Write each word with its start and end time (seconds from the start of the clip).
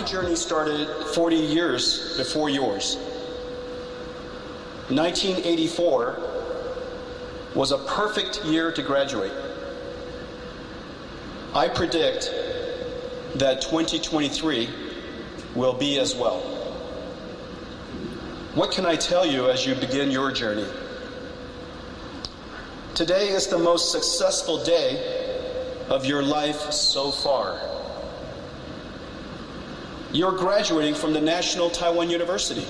my 0.00 0.06
journey 0.06 0.34
started 0.34 0.88
40 1.14 1.36
years 1.36 2.16
before 2.16 2.48
yours. 2.48 2.96
1984 4.88 6.18
was 7.54 7.72
a 7.72 7.78
perfect 7.78 8.42
year 8.46 8.72
to 8.72 8.82
graduate. 8.82 9.32
I 11.54 11.68
predict 11.68 12.32
that 13.34 13.60
2023 13.60 14.70
will 15.54 15.74
be 15.74 15.98
as 15.98 16.16
well. 16.16 16.40
What 18.54 18.72
can 18.72 18.86
I 18.86 18.96
tell 18.96 19.26
you 19.26 19.50
as 19.50 19.66
you 19.66 19.74
begin 19.74 20.10
your 20.10 20.32
journey? 20.32 20.66
Today 22.94 23.28
is 23.28 23.48
the 23.48 23.58
most 23.58 23.92
successful 23.92 24.64
day 24.64 25.36
of 25.90 26.06
your 26.06 26.22
life 26.22 26.72
so 26.72 27.10
far. 27.10 27.79
You're 30.12 30.36
graduating 30.36 30.94
from 30.94 31.12
the 31.12 31.20
National 31.20 31.70
Taiwan 31.70 32.10
University. 32.10 32.66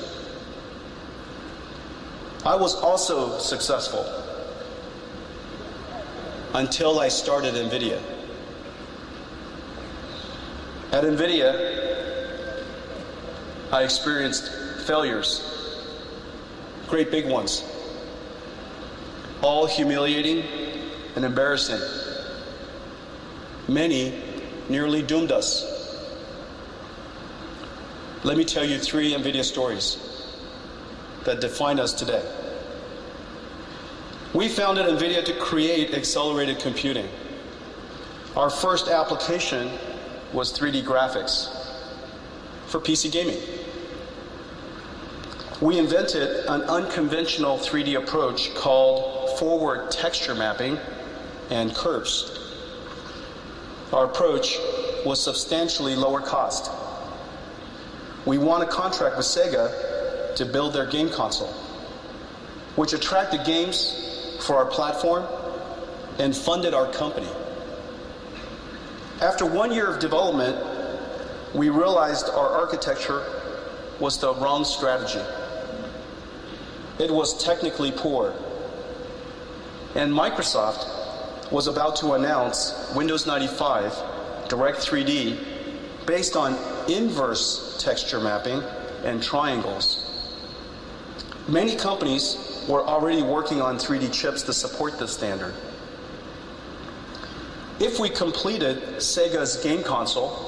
I 2.45 2.55
was 2.55 2.75
also 2.75 3.39
successful 3.39 4.05
until 6.53 7.01
I 7.01 7.09
started 7.09 7.55
NVIDIA. 7.55 8.03
At 10.93 11.05
NVIDIA, 11.05 12.62
I 13.73 13.84
experienced 13.84 14.53
failures, 14.87 15.43
great 16.89 17.11
big 17.11 17.27
ones, 17.27 17.65
all 19.41 19.67
humiliating 19.67 20.45
and 21.17 21.25
embarrassing. 21.25 21.81
Many 23.67 24.20
nearly 24.69 25.03
doomed 25.03 25.33
us. 25.33 25.80
Let 28.23 28.37
me 28.37 28.45
tell 28.45 28.65
you 28.67 28.79
three 28.79 29.15
NVIDIA 29.15 29.43
stories 29.43 29.97
that 31.25 31.41
define 31.41 31.81
us 31.81 31.95
today. 31.95 32.23
We 34.35 34.47
founded 34.49 34.85
NVIDIA 34.85 35.25
to 35.25 35.33
create 35.39 35.95
accelerated 35.95 36.59
computing. 36.59 37.09
Our 38.37 38.51
first 38.51 38.89
application 38.89 39.71
was 40.35 40.53
3D 40.53 40.85
graphics 40.85 41.48
for 42.67 42.79
PC 42.79 43.11
gaming. 43.11 43.39
We 45.63 45.79
invented 45.79 46.45
an 46.47 46.61
unconventional 46.63 47.57
3D 47.57 47.97
approach 47.97 48.55
called 48.55 49.39
forward 49.39 49.91
texture 49.91 50.35
mapping 50.35 50.79
and 51.48 51.75
curves. 51.75 52.39
Our 53.95 54.05
approach 54.05 54.59
was 55.07 55.23
substantially 55.23 55.97
lower 55.97 56.21
cost. 56.21 56.71
We 58.31 58.39
won 58.39 58.62
a 58.62 58.67
contract 58.67 59.17
with 59.17 59.27
Sega 59.27 60.36
to 60.36 60.47
build 60.47 60.73
their 60.73 60.86
game 60.86 61.11
console, 61.11 61.53
which 62.77 62.92
attracted 62.92 63.45
games 63.45 64.36
for 64.47 64.55
our 64.55 64.67
platform 64.67 65.27
and 66.20 66.36
funded 66.36 66.73
our 66.73 66.86
company. 66.92 67.27
After 69.20 69.45
one 69.45 69.73
year 69.73 69.89
of 69.89 69.98
development, 69.98 70.56
we 71.56 71.70
realized 71.70 72.28
our 72.28 72.47
architecture 72.51 73.27
was 73.98 74.20
the 74.20 74.33
wrong 74.34 74.64
strategy. 74.64 75.25
It 77.01 77.11
was 77.11 77.36
technically 77.42 77.91
poor. 77.91 78.33
And 79.97 80.12
Microsoft 80.12 81.51
was 81.51 81.67
about 81.67 81.97
to 81.97 82.12
announce 82.12 82.92
Windows 82.95 83.27
95 83.27 83.92
Direct 84.48 84.78
3D 84.78 85.36
based 86.07 86.36
on 86.36 86.55
inverse 86.95 87.77
texture 87.83 88.20
mapping 88.20 88.62
and 89.05 89.23
triangles. 89.23 90.06
Many 91.48 91.77
companies 91.77 92.64
were 92.68 92.84
already 92.84 93.23
working 93.23 93.61
on 93.61 93.77
3D 93.77 94.12
chips 94.12 94.42
to 94.42 94.52
support 94.52 94.98
this 94.98 95.12
standard. 95.12 95.55
If 97.80 97.98
we 97.98 98.11
completed 98.11 98.83
Sega's 98.98 99.56
game 99.56 99.83
console, 99.83 100.46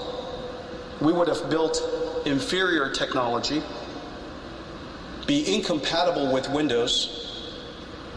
we 1.00 1.12
would 1.12 1.28
have 1.28 1.48
built 1.48 1.82
inferior 2.26 2.91
technology, 2.91 3.62
be 5.26 5.54
incompatible 5.54 6.32
with 6.32 6.48
Windows, 6.50 7.19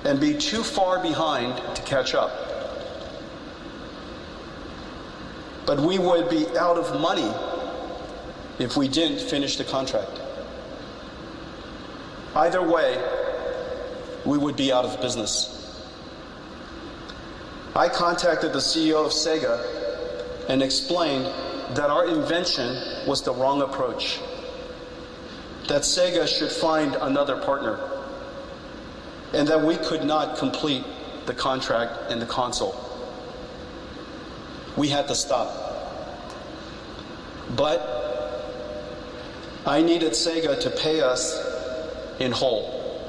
and 0.03 0.19
be 0.19 0.37
too 0.37 0.63
far 0.63 1.01
behind 1.01 1.57
to 1.75 1.81
catch 1.83 2.13
up. 2.13 2.31
But 5.65 5.79
we 5.79 5.97
would 5.97 6.29
be 6.29 6.45
out 6.57 6.77
of 6.77 7.01
money 7.01 7.31
if 8.59 8.77
we 8.77 8.87
didn't 8.87 9.19
finish 9.19 9.57
the 9.57 9.63
contract. 9.63 10.21
Either 12.35 12.61
way, 12.61 13.01
we 14.25 14.37
would 14.37 14.55
be 14.55 14.71
out 14.71 14.85
of 14.85 14.99
business. 15.01 15.51
I 17.75 17.89
contacted 17.89 18.53
the 18.53 18.59
CEO 18.59 19.05
of 19.05 19.11
Sega 19.11 20.49
and 20.49 20.61
explained 20.61 21.25
that 21.75 21.89
our 21.89 22.05
invention 22.07 23.07
was 23.07 23.23
the 23.23 23.33
wrong 23.33 23.61
approach, 23.61 24.19
that 25.67 25.81
Sega 25.81 26.27
should 26.27 26.51
find 26.51 26.95
another 26.95 27.37
partner, 27.37 27.79
and 29.33 29.47
that 29.47 29.61
we 29.61 29.75
could 29.77 30.03
not 30.03 30.37
complete 30.37 30.83
the 31.25 31.33
contract 31.33 32.11
and 32.11 32.21
the 32.21 32.25
console. 32.25 32.75
We 34.77 34.89
had 34.89 35.07
to 35.07 35.15
stop. 35.15 35.49
But 37.55 38.04
I 39.65 39.81
needed 39.81 40.11
Sega 40.11 40.59
to 40.61 40.69
pay 40.69 41.01
us 41.01 41.39
in 42.19 42.31
whole, 42.31 43.01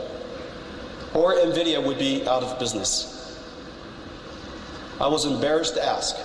or 1.12 1.34
NVIDIA 1.34 1.84
would 1.84 1.98
be 1.98 2.26
out 2.26 2.42
of 2.42 2.58
business. 2.58 3.12
I 4.98 5.06
was 5.08 5.26
embarrassed 5.26 5.74
to 5.74 5.84
ask. 5.84 6.16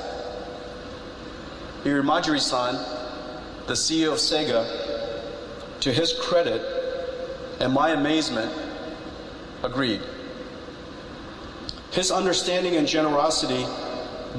Irimajiri 1.83 2.39
san, 2.39 2.75
the 3.67 3.73
CEO 3.73 4.13
of 4.13 4.19
Sega, 4.19 4.65
to 5.81 5.91
his 5.91 6.13
credit 6.13 6.61
and 7.59 7.73
my 7.73 7.89
amazement, 7.89 8.51
agreed. 9.63 10.01
His 11.91 12.09
understanding 12.09 12.77
and 12.77 12.87
generosity 12.87 13.65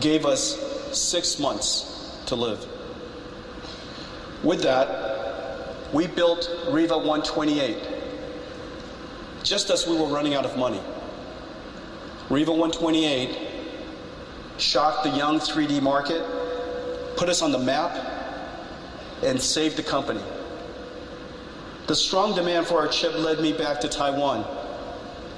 gave 0.01 0.25
us 0.25 0.57
six 0.97 1.39
months 1.39 2.17
to 2.27 2.35
live. 2.35 2.67
With 4.43 4.63
that, 4.63 5.02
we 5.93 6.07
built 6.07 6.51
Riva 6.69 6.97
128 6.97 7.79
just 9.43 9.71
as 9.71 9.87
we 9.87 9.97
were 9.97 10.07
running 10.07 10.35
out 10.35 10.45
of 10.45 10.57
money. 10.57 10.81
Riva 12.31 12.53
128 12.53 13.37
shocked 14.59 15.05
the 15.05 15.11
young 15.11 15.39
3D 15.39 15.83
market, 15.83 16.25
put 17.17 17.29
us 17.29 17.43
on 17.43 17.53
the 17.53 17.59
map, 17.59 17.95
and 19.23 19.41
saved 19.41 19.77
the 19.77 19.83
company. 19.83 20.23
The 21.87 21.97
strong 21.97 22.35
demand 22.35 22.67
for 22.67 22.79
our 22.79 22.89
chip 22.89 23.15
led 23.19 23.41
me 23.41 23.53
back 23.53 23.81
to 23.81 23.89
Taiwan 23.89 24.47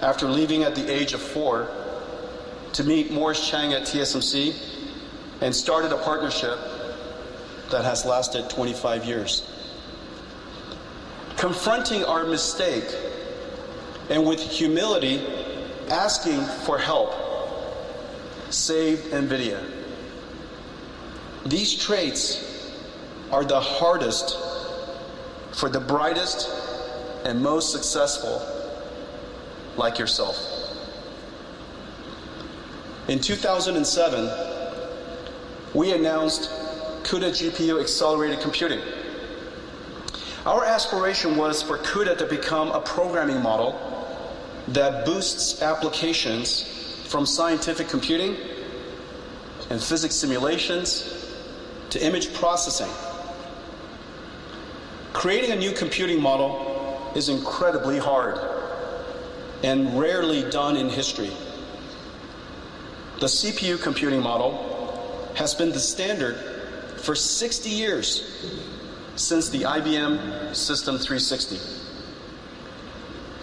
after 0.02 0.28
leaving 0.28 0.62
at 0.62 0.74
the 0.74 0.92
age 0.92 1.14
of 1.14 1.22
four 1.22 1.68
to 2.74 2.84
meet 2.84 3.10
Morris 3.10 3.48
Chang 3.48 3.72
at 3.72 3.82
TSMC 3.82 4.54
and 5.40 5.54
started 5.54 5.92
a 5.92 5.98
partnership 5.98 6.58
that 7.70 7.84
has 7.84 8.04
lasted 8.04 8.50
25 8.50 9.04
years. 9.04 9.48
Confronting 11.44 12.02
our 12.06 12.24
mistake 12.24 12.86
and 14.08 14.24
with 14.26 14.40
humility 14.40 15.22
asking 15.90 16.40
for 16.64 16.78
help 16.78 17.12
save 18.48 19.00
NVIDIA. 19.10 19.62
These 21.44 21.74
traits 21.74 22.72
are 23.30 23.44
the 23.44 23.60
hardest 23.60 24.38
for 25.52 25.68
the 25.68 25.80
brightest 25.80 26.48
and 27.26 27.42
most 27.42 27.72
successful 27.72 28.40
like 29.76 29.98
yourself. 29.98 30.38
In 33.08 33.20
2007, 33.20 34.30
we 35.74 35.92
announced 35.92 36.48
CUDA 37.02 37.32
GPU 37.32 37.82
accelerated 37.82 38.40
computing. 38.40 38.80
Our 40.46 40.62
aspiration 40.66 41.36
was 41.38 41.62
for 41.62 41.78
CUDA 41.78 42.18
to 42.18 42.26
become 42.26 42.70
a 42.70 42.80
programming 42.80 43.42
model 43.42 43.80
that 44.68 45.06
boosts 45.06 45.62
applications 45.62 47.06
from 47.08 47.24
scientific 47.24 47.88
computing 47.88 48.36
and 49.70 49.82
physics 49.82 50.14
simulations 50.14 51.32
to 51.90 52.04
image 52.04 52.34
processing. 52.34 52.90
Creating 55.14 55.52
a 55.52 55.56
new 55.56 55.72
computing 55.72 56.20
model 56.20 57.12
is 57.14 57.30
incredibly 57.30 57.98
hard 57.98 58.38
and 59.62 59.98
rarely 59.98 60.48
done 60.50 60.76
in 60.76 60.90
history. 60.90 61.30
The 63.20 63.26
CPU 63.26 63.80
computing 63.80 64.20
model 64.20 65.32
has 65.36 65.54
been 65.54 65.72
the 65.72 65.80
standard 65.80 66.36
for 66.98 67.14
60 67.14 67.70
years. 67.70 68.30
Since 69.16 69.48
the 69.48 69.62
IBM 69.62 70.54
System 70.54 70.98
360. 70.98 71.58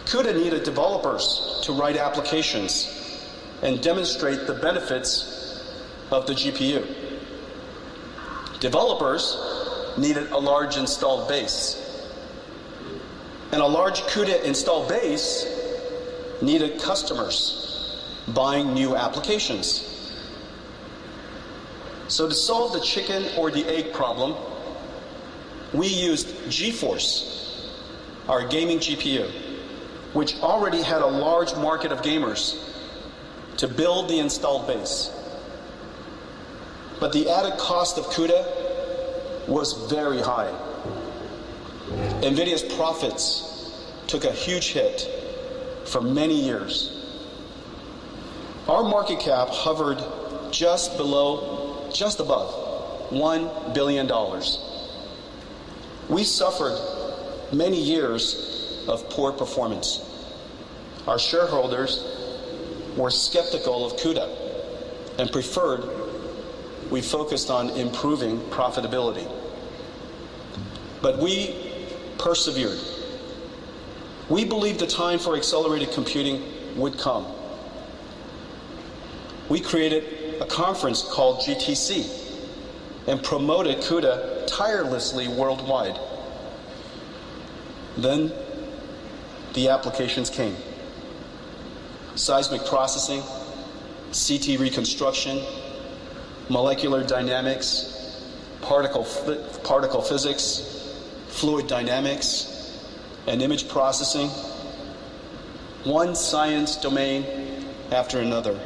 CUDA 0.06 0.36
needed 0.36 0.64
developers 0.64 1.62
to 1.64 1.72
write 1.72 1.96
applications 1.96 3.22
and 3.62 3.82
demonstrate 3.82 4.48
the 4.48 4.54
benefits 4.56 5.64
of 6.12 6.28
the 6.28 6.34
GPU. 6.34 6.86
Developers 8.60 9.38
needed 9.98 10.30
a 10.32 10.38
large 10.38 10.76
installed 10.76 11.30
base. 11.30 12.10
And 13.54 13.62
a 13.62 13.68
large 13.68 14.02
CUDA 14.02 14.44
installed 14.44 14.90
base 14.90 15.46
needed 16.42 16.82
customers 16.82 18.04
buying 18.30 18.74
new 18.74 18.96
applications. 18.98 19.88
So 22.10 22.28
to 22.28 22.34
solve 22.34 22.74
the 22.74 22.82
chicken 22.82 23.26
or 23.38 23.52
the 23.52 23.66
egg 23.66 23.94
problem, 23.94 24.36
we 25.74 25.88
used 25.88 26.28
GeForce, 26.50 27.70
our 28.28 28.48
gaming 28.48 28.80
GPU, 28.80 29.30
which 30.14 30.38
already 30.40 30.82
had 30.82 31.02
a 31.02 31.08
large 31.08 31.56
market 31.56 31.92
of 31.92 32.02
gamers, 32.02 32.58
to 33.58 33.68
build 33.68 34.10
the 34.10 34.20
installed 34.20 34.68
base. 34.68 35.12
But 37.00 37.14
the 37.14 37.30
added 37.30 37.58
cost 37.58 37.98
of 37.98 38.06
CUDA 38.06 39.48
was 39.48 39.74
very 39.90 40.22
high. 40.22 40.54
NVIDIA's 42.22 42.64
profits 42.76 43.48
took 44.08 44.24
a 44.24 44.32
huge 44.32 44.70
hit 44.70 45.08
for 45.86 46.02
many 46.02 46.40
years. 46.40 46.98
Our 48.68 48.84
market 48.84 49.20
cap 49.20 49.50
hovered 49.50 50.04
just 50.52 50.98
below, 50.98 51.90
just 51.94 52.20
above 52.20 53.10
$1 53.10 53.74
billion. 53.74 54.08
We 56.12 56.26
suffered 56.26 56.78
many 57.54 57.82
years 57.82 58.84
of 58.90 59.10
poor 59.10 59.32
performance. 59.32 60.06
Our 61.08 61.18
shareholders 61.18 62.04
were 62.98 63.10
skeptical 63.10 63.86
of 63.86 63.98
CUDA 63.98 64.28
and 65.20 65.32
preferred 65.32 65.86
we 66.92 67.02
focused 67.02 67.50
on 67.50 67.70
improving 67.70 68.40
profitability. 68.50 69.26
But 71.02 71.18
we 71.20 71.56
persevered. 72.18 72.78
We 74.28 74.44
believed 74.44 74.82
the 74.82 74.88
time 74.88 75.18
for 75.18 75.38
accelerated 75.38 75.94
computing 75.94 76.44
would 76.76 76.98
come. 77.00 77.26
We 79.48 79.62
created 79.62 80.42
a 80.42 80.46
conference 80.46 81.04
called 81.04 81.40
GTC 81.40 82.28
and 83.08 83.24
promoted 83.24 83.78
CUDA 83.78 84.31
tirelessly 84.48 85.28
worldwide. 85.28 85.98
Then 87.98 88.32
the 89.54 89.70
applications 89.70 90.30
came. 90.30 90.56
Seismic 92.16 92.66
processing, 92.66 93.22
CT 94.12 94.60
reconstruction, 94.60 95.42
molecular 96.50 97.04
dynamics, 97.04 98.26
particle, 98.62 99.06
particle 99.64 100.02
physics, 100.02 100.96
fluid 101.28 101.68
dynamics, 101.68 102.78
and 103.28 103.42
image 103.42 103.68
processing. 103.70 104.30
One 105.84 106.16
science 106.16 106.76
domain 106.76 107.26
after 107.92 108.20
another, 108.20 108.60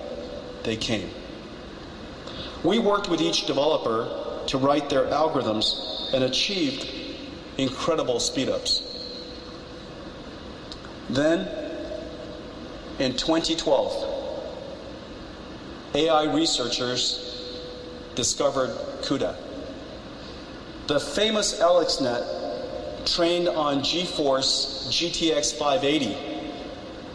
they 0.63 0.75
came. 0.75 1.09
We 2.63 2.79
worked 2.79 3.09
with 3.09 3.21
each 3.21 3.45
developer 3.45 4.24
to 4.47 4.57
write 4.57 4.89
their 4.89 5.05
algorithms 5.05 6.13
and 6.13 6.23
achieved 6.23 6.87
incredible 7.57 8.15
speedups. 8.15 8.83
Then, 11.09 11.47
in 12.99 13.15
2012, 13.15 14.11
AI 15.95 16.33
researchers 16.33 17.21
discovered 18.15 18.69
CUDA. 19.01 19.35
The 20.87 20.99
famous 20.99 21.59
AlexNet, 21.59 22.33
trained 23.05 23.47
on 23.47 23.79
GeForce 23.79 24.87
GTX 24.89 25.57
580, 25.57 26.17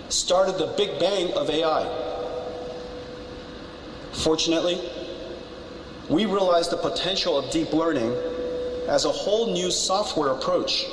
started 0.08 0.58
the 0.58 0.66
big 0.76 0.98
bang 0.98 1.32
of 1.34 1.50
AI. 1.50 1.86
Fortunately, 4.12 4.80
we 6.10 6.26
realized 6.26 6.70
the 6.72 6.76
potential 6.76 7.38
of 7.38 7.50
deep 7.52 7.72
learning 7.72 8.12
as 8.88 9.04
a 9.04 9.10
whole 9.10 9.52
new 9.52 9.70
software 9.70 10.32
approach 10.32 10.84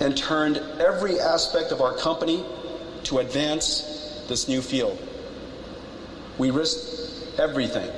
and 0.00 0.16
turned 0.16 0.56
every 0.80 1.20
aspect 1.20 1.70
of 1.70 1.82
our 1.82 1.94
company 1.94 2.42
to 3.04 3.18
advance 3.18 4.24
this 4.26 4.48
new 4.48 4.62
field. 4.62 4.98
We 6.38 6.50
risked 6.50 7.38
everything 7.38 7.90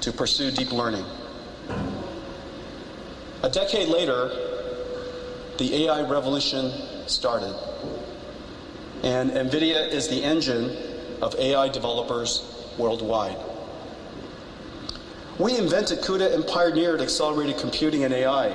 to 0.00 0.12
pursue 0.12 0.50
deep 0.50 0.72
learning. 0.72 1.04
A 3.44 3.50
decade 3.50 3.88
later, 3.88 4.30
the 5.58 5.84
AI 5.84 6.08
revolution 6.08 6.72
started, 7.06 7.54
and 9.04 9.30
NVIDIA 9.30 9.88
is 9.90 10.08
the 10.08 10.24
engine 10.24 10.76
of 11.22 11.36
AI 11.36 11.68
developers 11.68 12.42
worldwide. 12.76 13.53
We 15.38 15.58
invented 15.58 16.00
CUDA 16.00 16.32
and 16.32 16.46
pioneered 16.46 17.00
accelerated 17.00 17.58
computing 17.58 18.04
and 18.04 18.14
AI. 18.14 18.54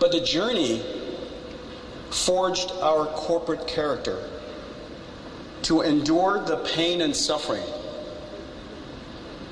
But 0.00 0.10
the 0.10 0.20
journey 0.20 0.82
forged 2.10 2.72
our 2.80 3.06
corporate 3.06 3.68
character 3.68 4.28
to 5.62 5.82
endure 5.82 6.44
the 6.44 6.56
pain 6.56 7.00
and 7.00 7.14
suffering 7.14 7.62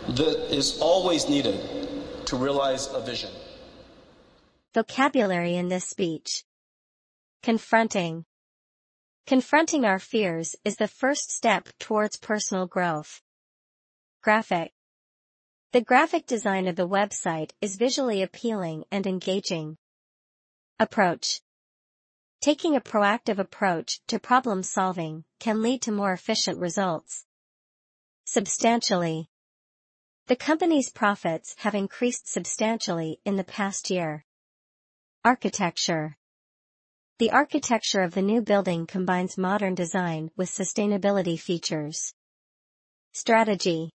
that 0.09 0.53
is 0.53 0.81
always 0.81 1.29
needed 1.29 1.61
to 2.27 2.37
realize 2.37 2.89
a 2.93 3.01
vision. 3.01 3.31
Vocabulary 4.75 5.55
in 5.55 5.69
this 5.69 5.85
speech. 5.85 6.45
Confronting. 7.43 8.25
Confronting 9.27 9.85
our 9.85 10.01
fears 10.01 10.57
is 10.65 10.77
the 10.77 10.89
first 10.89 11.31
step 11.31 11.69
towards 11.79 12.17
personal 12.17 12.67
growth. 12.67 13.23
Graphic. 14.23 14.73
The 15.73 15.81
graphic 15.81 16.27
design 16.27 16.67
of 16.67 16.75
the 16.75 16.89
website 16.89 17.53
is 17.61 17.77
visually 17.77 18.23
appealing 18.23 18.87
and 18.91 19.07
engaging. 19.07 19.77
Approach. 20.81 21.43
Taking 22.41 22.75
a 22.75 22.81
proactive 22.81 23.39
approach 23.39 24.01
to 24.09 24.19
problem 24.19 24.65
solving 24.65 25.25
can 25.39 25.63
lead 25.63 25.83
to 25.83 25.93
more 25.93 26.13
efficient 26.13 26.59
results. 26.59 27.25
Substantially. 28.25 29.31
The 30.27 30.35
company's 30.35 30.91
profits 30.91 31.55
have 31.59 31.77
increased 31.77 32.27
substantially 32.27 33.21
in 33.25 33.37
the 33.37 33.45
past 33.45 33.91
year. 33.91 34.25
Architecture. 35.25 36.17
The 37.21 37.31
architecture 37.31 38.01
of 38.01 38.15
the 38.15 38.23
new 38.23 38.43
building 38.43 38.89
combines 38.89 39.39
modern 39.39 39.77
design 39.77 40.33
with 40.37 40.51
sustainability 40.51 41.39
features. 41.39 42.13
Strategy. 43.13 43.93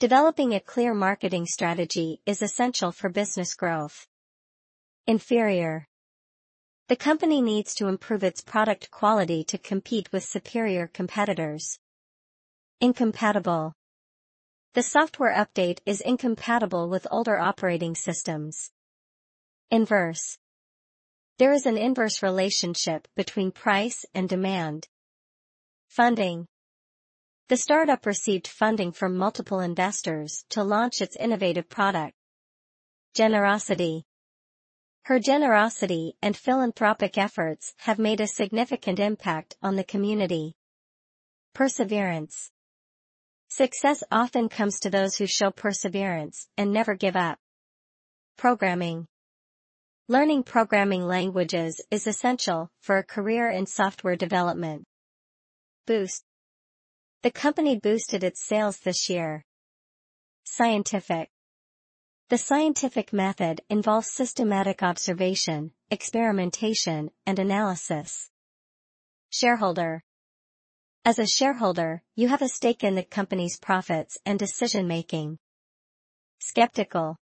Developing 0.00 0.54
a 0.54 0.60
clear 0.60 0.94
marketing 0.94 1.44
strategy 1.44 2.20
is 2.24 2.40
essential 2.40 2.92
for 2.92 3.08
business 3.08 3.56
growth. 3.56 4.06
Inferior. 5.08 5.88
The 6.86 6.94
company 6.94 7.42
needs 7.42 7.74
to 7.74 7.88
improve 7.88 8.22
its 8.22 8.40
product 8.40 8.92
quality 8.92 9.42
to 9.48 9.58
compete 9.58 10.12
with 10.12 10.22
superior 10.22 10.86
competitors. 10.86 11.80
Incompatible. 12.80 13.72
The 14.74 14.84
software 14.84 15.34
update 15.34 15.80
is 15.84 16.00
incompatible 16.00 16.88
with 16.88 17.08
older 17.10 17.36
operating 17.36 17.96
systems. 17.96 18.70
Inverse. 19.72 20.38
There 21.38 21.52
is 21.52 21.66
an 21.66 21.76
inverse 21.76 22.22
relationship 22.22 23.08
between 23.16 23.50
price 23.50 24.04
and 24.14 24.28
demand. 24.28 24.86
Funding. 25.88 26.46
The 27.48 27.56
startup 27.56 28.04
received 28.04 28.46
funding 28.46 28.92
from 28.92 29.16
multiple 29.16 29.60
investors 29.60 30.44
to 30.50 30.62
launch 30.62 31.00
its 31.00 31.16
innovative 31.16 31.70
product. 31.70 32.14
Generosity. 33.14 34.04
Her 35.04 35.18
generosity 35.18 36.12
and 36.20 36.36
philanthropic 36.36 37.16
efforts 37.16 37.72
have 37.78 37.98
made 37.98 38.20
a 38.20 38.26
significant 38.26 38.98
impact 38.98 39.56
on 39.62 39.76
the 39.76 39.84
community. 39.84 40.56
Perseverance. 41.54 42.50
Success 43.48 44.04
often 44.12 44.50
comes 44.50 44.78
to 44.80 44.90
those 44.90 45.16
who 45.16 45.26
show 45.26 45.50
perseverance 45.50 46.48
and 46.58 46.70
never 46.70 46.94
give 46.94 47.16
up. 47.16 47.38
Programming. 48.36 49.06
Learning 50.06 50.42
programming 50.42 51.06
languages 51.06 51.80
is 51.90 52.06
essential 52.06 52.68
for 52.82 52.98
a 52.98 53.02
career 53.04 53.48
in 53.48 53.64
software 53.64 54.16
development. 54.16 54.84
Boost. 55.86 56.27
The 57.22 57.32
company 57.32 57.76
boosted 57.76 58.22
its 58.22 58.46
sales 58.46 58.78
this 58.78 59.10
year. 59.10 59.44
Scientific. 60.44 61.30
The 62.28 62.38
scientific 62.38 63.12
method 63.12 63.60
involves 63.68 64.12
systematic 64.12 64.84
observation, 64.84 65.72
experimentation, 65.90 67.10
and 67.26 67.40
analysis. 67.40 68.30
Shareholder 69.30 70.04
As 71.04 71.18
a 71.18 71.26
shareholder, 71.26 72.04
you 72.14 72.28
have 72.28 72.42
a 72.42 72.48
stake 72.48 72.84
in 72.84 72.94
the 72.94 73.02
company's 73.02 73.58
profits 73.58 74.16
and 74.24 74.38
decision-making. 74.38 75.38
Skeptical 76.38 77.16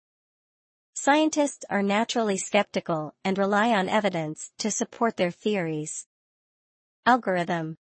Scientists 0.95 1.65
are 1.71 1.83
naturally 1.85 2.37
skeptical 2.37 3.15
and 3.25 3.39
rely 3.39 3.71
on 3.71 3.89
evidence 3.89 4.51
to 4.59 4.73
support 4.73 5.17
their 5.17 5.31
theories. 5.31 6.09
Algorithm 7.07 7.77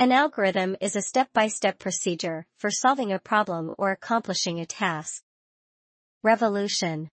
An 0.00 0.10
algorithm 0.10 0.76
is 0.80 0.96
a 0.96 1.02
step-by-step 1.02 1.78
procedure 1.78 2.46
for 2.58 2.68
solving 2.68 3.12
a 3.12 3.20
problem 3.20 3.72
or 3.78 3.92
accomplishing 3.92 4.58
a 4.58 4.66
task. 4.66 5.22
Revolution 6.24 7.08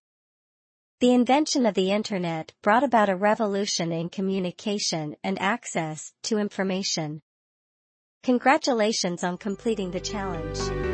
The 0.98 1.14
invention 1.14 1.64
of 1.64 1.74
the 1.74 1.92
Internet 1.92 2.52
brought 2.60 2.82
about 2.82 3.08
a 3.08 3.14
revolution 3.14 3.92
in 3.92 4.08
communication 4.08 5.14
and 5.22 5.40
access 5.40 6.12
to 6.24 6.38
information. 6.38 7.20
Congratulations 8.24 9.22
on 9.22 9.38
completing 9.38 9.92
the 9.92 10.00
challenge. 10.00 10.91